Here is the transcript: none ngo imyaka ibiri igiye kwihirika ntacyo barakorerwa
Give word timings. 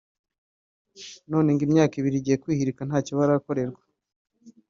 none 1.31 1.49
ngo 1.51 1.63
imyaka 1.67 1.93
ibiri 1.97 2.17
igiye 2.19 2.37
kwihirika 2.43 2.81
ntacyo 2.87 3.11
barakorerwa 3.19 3.81